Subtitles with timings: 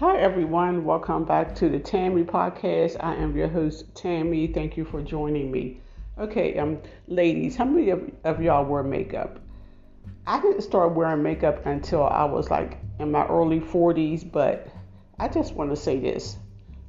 [0.00, 0.86] Hi, everyone.
[0.86, 2.96] Welcome back to the Tammy podcast.
[3.00, 4.46] I am your host, Tammy.
[4.46, 5.82] Thank you for joining me.
[6.18, 9.40] Okay, um, ladies, how many of, of y'all wear makeup?
[10.26, 14.68] I didn't start wearing makeup until I was like in my early 40s, but
[15.18, 16.38] I just want to say this.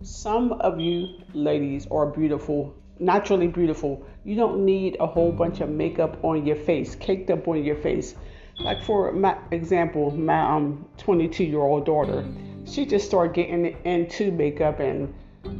[0.03, 4.07] Some of you ladies are beautiful, naturally beautiful.
[4.23, 7.75] You don't need a whole bunch of makeup on your face, caked up on your
[7.75, 8.15] face.
[8.61, 12.25] Like for my example, my um 22 year old daughter,
[12.71, 15.13] she just started getting into makeup and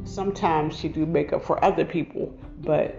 [0.06, 2.96] sometimes she do makeup for other people, but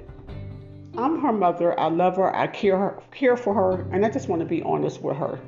[0.98, 1.78] I'm her mother.
[1.80, 2.34] I love her.
[2.34, 5.40] I care her, care for her, and I just want to be honest with her.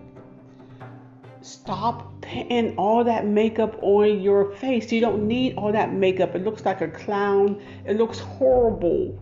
[1.42, 4.90] Stop putting all that makeup on your face.
[4.90, 6.34] You don't need all that makeup.
[6.34, 7.60] It looks like a clown.
[7.84, 9.20] It looks horrible.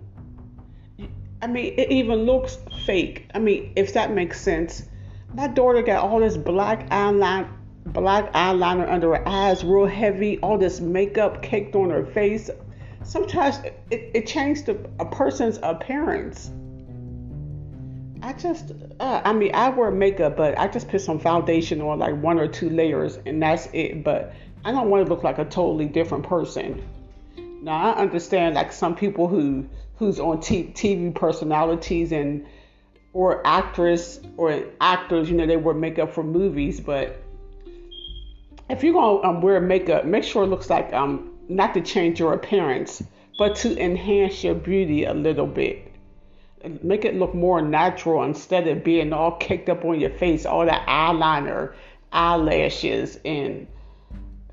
[1.43, 3.29] I mean, it even looks fake.
[3.35, 4.85] I mean, if that makes sense.
[5.35, 7.49] My daughter got all this black eyeliner,
[7.87, 12.51] black eyeliner under her eyes, real heavy, all this makeup caked on her face.
[13.03, 13.59] Sometimes
[13.91, 16.51] it, it changed a person's appearance.
[18.23, 21.99] I just, uh, I mean, I wear makeup, but I just put some foundation on
[21.99, 24.05] like one or two layers, and that's it.
[24.05, 24.33] But
[24.65, 26.83] I don't want to look like a totally different person.
[27.63, 32.47] Now I understand like some people who who's on t- TV personalities and
[33.13, 37.21] or actress or actors, you know, they wear makeup for movies, but
[38.69, 42.21] if you're gonna um, wear makeup, make sure it looks like um not to change
[42.21, 43.03] your appearance,
[43.39, 45.93] but to enhance your beauty a little bit
[46.83, 50.65] make it look more natural instead of being all caked up on your face, all
[50.67, 51.75] that eyeliner,
[52.13, 53.67] eyelashes, and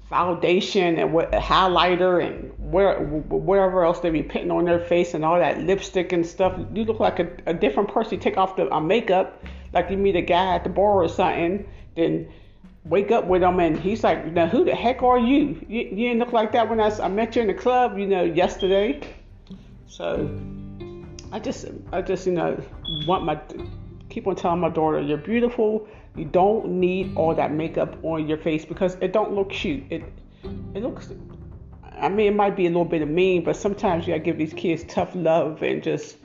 [0.10, 5.23] foundation and what highlighter and where whatever else they be putting on their face and
[5.23, 6.60] all that lipstick and stuff.
[6.73, 8.14] You look like a, a different person.
[8.16, 11.10] You take off the uh, makeup, like you meet a guy at the bar or
[11.10, 12.28] something, then
[12.86, 15.64] wake up with him and he's like, now who the heck are you?
[15.68, 18.08] You, you didn't look like that when I, I met you in the club, you
[18.08, 19.02] know, yesterday.
[19.88, 20.30] So
[21.32, 22.62] I just, I just, you know,
[23.06, 23.39] want my,
[24.10, 25.88] keep on telling my daughter, you're beautiful.
[26.16, 29.84] You don't need all that makeup on your face because it don't look cute.
[29.89, 30.04] It,
[30.73, 31.12] it looks.
[32.00, 34.38] I mean, it might be a little bit of mean, but sometimes you gotta give
[34.38, 36.18] these kids tough love and just,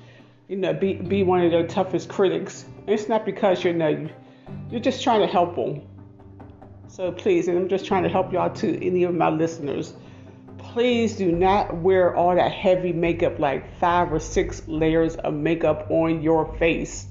[0.49, 2.65] you know, be be one of their toughest critics.
[2.87, 4.09] it's not because you're, you know,
[4.71, 5.83] you're just trying to help them.
[6.95, 9.95] So please, and I'm just trying to help y'all to any of my listeners
[10.75, 15.87] please do not wear all that heavy makeup, like five or six layers of makeup
[15.89, 17.07] on your face.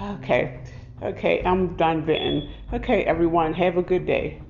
[0.00, 0.58] Okay,
[1.02, 2.50] okay, I'm done venting.
[2.72, 4.40] Okay, everyone, have a good day.